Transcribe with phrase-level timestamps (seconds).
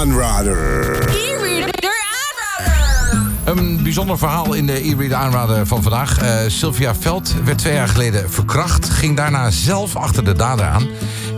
[0.00, 0.58] aanrader.
[1.08, 1.94] E-reader
[2.26, 3.32] aanrader.
[3.44, 6.18] Een bijzonder verhaal in de e-reader aanrader van vandaag.
[6.18, 8.90] Eh, Sylvia Veld werd twee jaar geleden verkracht.
[8.90, 10.88] Ging daarna zelf achter de dader aan.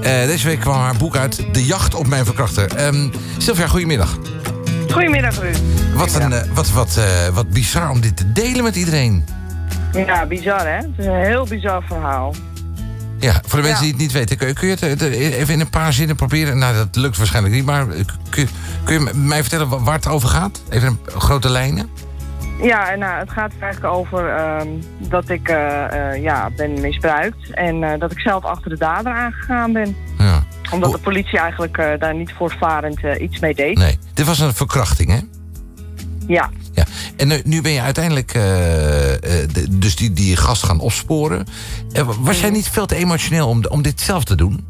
[0.02, 2.76] Eh, deze week kwam haar boek uit De Jacht op Mijn Verkrachter.
[2.76, 4.18] Ehm, Sylvia, goedemiddag.
[4.90, 5.58] Goedemiddag, Ruud.
[5.94, 9.24] Wat, een, eh, wat, wat, eh, wat bizar om dit te delen met iedereen.
[9.92, 10.76] Ja, bizar hè?
[10.76, 12.34] Het is een heel bizar verhaal.
[13.22, 15.54] Ja, voor de mensen die het niet weten, kun je, kun je het eh, even
[15.54, 16.58] in een paar zinnen proberen?
[16.58, 18.48] Nou, dat lukt waarschijnlijk niet, maar eh, kun, je-
[18.84, 20.62] kun je mij vertellen wa- waar het over gaat?
[20.68, 21.88] Even in grote lijnen.
[22.62, 24.68] Ja, nou, het gaat eigenlijk over ehm,
[24.98, 27.50] dat ik eh, eh, ja, ben misbruikt.
[27.54, 29.96] En eh, dat ik zelf achter de dader aangegaan ben.
[30.18, 30.42] Ja.
[30.70, 33.76] Omdat de politie eigenlijk eh, daar niet voortvarend eh, iets mee deed.
[33.78, 35.18] Nee, dit was een verkrachting, hè?
[36.26, 36.50] Ja.
[37.22, 41.46] En nu, nu ben je uiteindelijk eh, eh, de- dus die, die gast gaan opsporen.
[41.92, 44.66] Eh, was jij niet veel te emotioneel om, om dit zelf te doen?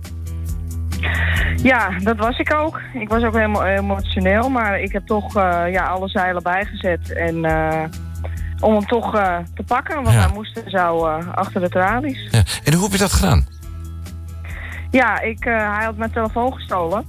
[1.63, 2.81] ja, dat was ik ook.
[2.95, 4.49] Ik was ook helemaal emotioneel.
[4.49, 5.35] Maar ik heb toch
[5.71, 7.13] ja, alle zeilen bijgezet.
[7.13, 7.37] En
[8.61, 9.11] om hem toch
[9.55, 9.95] te pakken.
[10.03, 10.23] Want Ja.
[10.25, 12.29] hij moest zo achter de tralies.
[12.31, 12.43] Ja.
[12.65, 13.47] En hoe heb je dat gedaan?
[14.91, 17.05] Ja, ik, hij had mijn telefoon gestolen.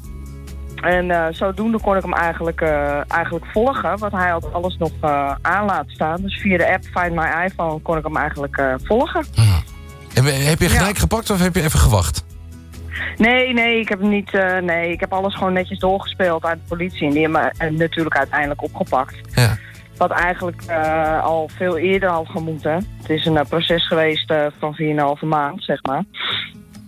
[0.83, 3.97] En eh, zodoende kon ik hem eigenlijk, eh, eigenlijk volgen.
[3.97, 6.21] Want hij had alles nog eh, aan laten staan.
[6.21, 9.25] Dus via de app Find My iPhone kon ik hem eigenlijk volgen.
[10.13, 10.75] En heb je Ja.
[10.77, 12.25] gelijk gepakt of heb je even gewacht?
[13.17, 14.31] Nee, nee, ik heb hem niet.
[14.61, 17.07] nee, ik heb alles gewoon netjes doorgespeeld uit de politie.
[17.07, 19.15] En die hebben me natuurlijk uiteindelijk opgepakt.
[19.35, 19.57] Ja.
[19.97, 20.63] Wat eigenlijk
[21.23, 22.73] al veel eerder had gemoeten.
[23.01, 26.03] Het is een proces geweest van 4,5 maand, zeg maar.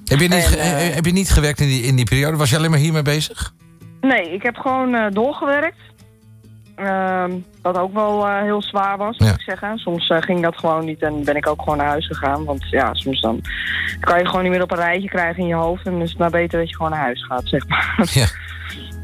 [0.06, 2.38] Heb je niet, En, heb je niet gewerkt in die, in die periode?
[2.38, 3.54] Was je alleen maar hiermee bezig?
[4.08, 5.78] Nee, ik heb gewoon eh, doorgewerkt.
[6.76, 9.34] Ehm, wat ook wel eh, heel zwaar was, moet Ja.
[9.34, 9.78] ik zeggen.
[9.78, 12.44] Soms eh, ging dat gewoon niet en ben ik ook gewoon naar huis gegaan.
[12.46, 13.42] Want ja, soms dan
[14.00, 15.86] kan je gewoon niet meer op een rijtje krijgen in je hoofd.
[15.86, 17.96] En dan is het maar beter dat je gewoon naar huis gaat, zeg maar.
[18.14, 18.26] Ja.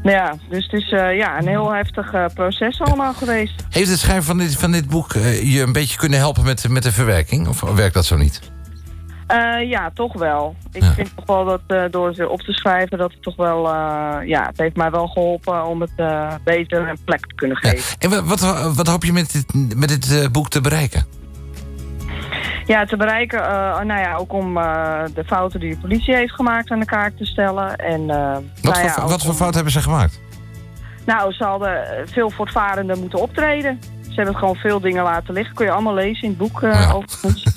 [0.02, 3.64] ja, dus het is ja, een heel heftig proces allemaal geweest.
[3.70, 6.82] Heeft het schrijven van dit, van dit boek je een beetje kunnen helpen met, met
[6.82, 7.48] de verwerking?
[7.48, 8.40] Of werkt dat zo niet?
[9.32, 10.54] Eh, ja, toch wel.
[10.72, 10.92] Ik Ja.
[10.92, 13.66] vind toch wel dat eh, door het weer op te schrijven, dat het toch wel,
[13.66, 15.94] eh, ja, het heeft mij wel geholpen om het
[16.44, 17.68] beter een plek te kunnen Ja.
[17.70, 17.96] geven.
[17.98, 21.04] En wat, wat, wat hoop je met dit, met dit boek te bereiken?
[22.66, 23.38] Ja, te bereiken,
[23.86, 24.54] nou ja, ook om
[25.14, 27.76] de fouten die de politie heeft gemaakt aan de kaart te stellen.
[27.76, 28.16] En, Wat,
[28.62, 30.20] nou ja, voor, ook wat voor om- fout hebben ze gemaakt?
[31.06, 33.80] Nou, ze hadden veel voortvarender moeten optreden.
[34.14, 35.54] Ze hebben gewoon veel dingen laten liggen.
[35.54, 36.92] Kun je allemaal lezen in het boek eh Ja.
[36.92, 37.44] overigens.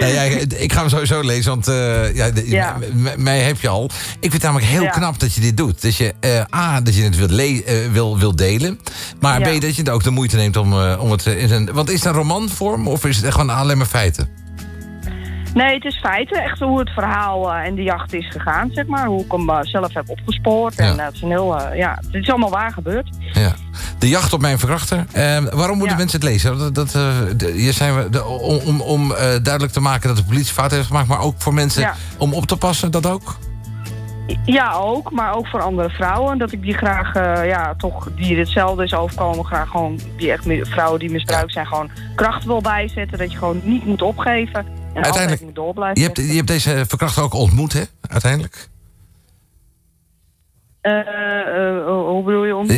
[0.00, 0.22] Nou ja,
[0.56, 2.14] ik ga hem sowieso lezen, want eh,
[2.46, 2.76] ja,
[3.16, 3.84] mij heb je al.
[3.84, 3.90] Ik
[4.20, 5.82] vind het namelijk heel knap dat je dit doet.
[5.82, 7.60] Dat je, eh, A, dat je het wil,
[7.92, 8.78] wil, wil delen.
[9.20, 9.40] Maar.
[9.40, 11.26] B, dat je er ook de moeite neemt om, om het...
[11.26, 14.28] in zijn, want is het een romanvorm of is het echt gewoon alleen maar feiten?
[15.54, 16.42] Nee, het is feiten.
[16.42, 19.06] Echt hoe het verhaal en de jacht is gegaan, zeg maar.
[19.06, 20.74] Hoe ik hem zelf heb opgespoord.
[20.76, 21.04] En Ja.
[21.04, 23.08] het is een heel, ja, het is allemaal waar gebeurd.
[23.32, 23.54] Ja.
[23.98, 25.04] De jacht op mijn verkrachter.
[25.12, 26.02] Eh, waarom moeten Ja.
[26.02, 26.58] mensen het lezen?
[26.58, 30.08] Dat, dat, eh, de- hier zijn we de, om, om, om eh, duidelijk te maken
[30.08, 31.08] dat de politie fout heeft gemaakt...
[31.08, 31.94] maar ook voor mensen Ja.
[32.18, 33.36] om op te passen, dat ook?
[34.44, 35.10] Ja, ook.
[35.10, 36.38] Maar ook voor andere vrouwen.
[36.38, 39.44] Dat ik die graag, eh, ja, toch, die hetzelfde is overkomen.
[39.44, 43.18] Graag gewoon, die echt vrouwen die misbruikt zijn, gewoon kracht wil bijzetten.
[43.18, 44.66] Dat je gewoon niet moet opgeven.
[44.94, 46.00] En Uiteindelijk- moet door blijven.
[46.00, 47.82] Je hebt, je hebt deze verkrachter ook ontmoet, hè?
[48.08, 48.68] Uiteindelijk.
[50.80, 51.53] Eh, eh, bedoel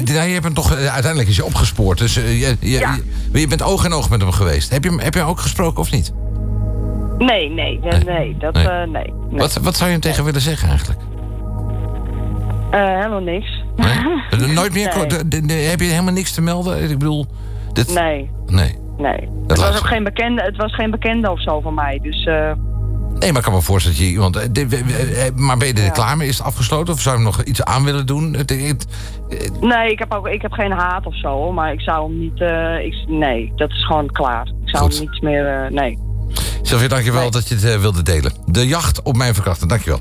[0.04, 1.98] je hebt hem toch, eh, uiteindelijk is je opgespoord.
[1.98, 2.98] Dus eh, je, je, Ja.
[3.32, 4.70] je, je bent oog in oog met hem geweest.
[4.70, 6.12] Heb je hem, heb je hem ook gesproken of niet?
[7.18, 8.36] Nee, nee, nee, nee.
[8.38, 8.68] Dat, Nee.
[8.68, 9.12] eh, nee.
[9.30, 9.38] nee.
[9.38, 11.00] Wat, wat zou je hem tegen willen zeggen eigenlijk?
[12.70, 13.64] Eh, helemaal niks.
[13.76, 14.48] Nee?
[14.54, 14.92] Nooit meer?
[15.68, 16.82] Heb je helemaal niks te melden?
[16.90, 17.26] Ik bedoel...
[17.72, 18.78] Dit, Nee, nee.
[18.98, 19.28] nee.
[19.46, 21.98] Dat Het was ook geen bekende, het was geen bekende of zo van mij.
[22.02, 22.28] Dus
[23.18, 24.36] Nee, maar ik kan me voorstellen dat je iemand...
[24.36, 25.90] eh, eh, eh, Maar ben je er Ja.
[25.90, 26.28] klaar mee?
[26.28, 26.94] Is het afgesloten?
[26.94, 28.36] Of zou je hem nog iets aan willen doen?
[29.60, 31.52] Nee, ik heb, ook, ik heb geen haat of zo.
[31.52, 32.40] Maar ik zou hem niet...
[32.84, 34.46] ik, nee, dat is gewoon klaar.
[34.46, 34.92] Ik zou Goed.
[34.94, 35.46] hem niets meer...
[35.64, 35.98] eh, nee.
[36.62, 37.30] Sylvia, dankjewel Nee.
[37.30, 38.32] dat je het wilde delen.
[38.46, 40.00] De jacht op mijn verkrachter, dankjewel.